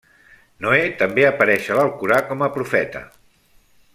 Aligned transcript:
Noè 0.65 0.79
també 1.01 1.25
apareix 1.27 1.69
a 1.75 1.77
l'Alcorà 1.81 2.19
com 2.31 2.43
a 2.47 2.51
profeta. 2.59 3.05